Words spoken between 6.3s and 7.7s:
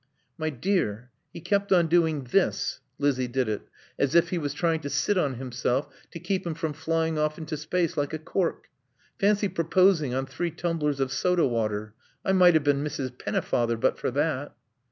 him from flying off into